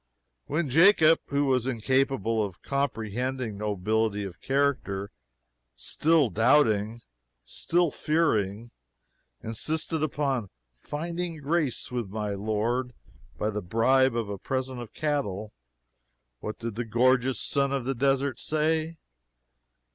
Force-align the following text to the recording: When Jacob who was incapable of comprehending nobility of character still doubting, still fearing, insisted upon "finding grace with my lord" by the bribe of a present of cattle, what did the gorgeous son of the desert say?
When 0.47 0.67
Jacob 0.71 1.19
who 1.27 1.45
was 1.45 1.67
incapable 1.67 2.43
of 2.43 2.63
comprehending 2.63 3.55
nobility 3.55 4.23
of 4.23 4.41
character 4.41 5.11
still 5.75 6.31
doubting, 6.31 7.01
still 7.45 7.91
fearing, 7.91 8.71
insisted 9.43 10.01
upon 10.01 10.49
"finding 10.79 11.37
grace 11.37 11.91
with 11.91 12.09
my 12.09 12.31
lord" 12.33 12.93
by 13.37 13.51
the 13.51 13.61
bribe 13.61 14.15
of 14.15 14.27
a 14.27 14.39
present 14.39 14.81
of 14.81 14.91
cattle, 14.91 15.53
what 16.39 16.57
did 16.57 16.73
the 16.73 16.83
gorgeous 16.85 17.39
son 17.39 17.71
of 17.71 17.85
the 17.85 17.93
desert 17.93 18.39
say? 18.39 18.97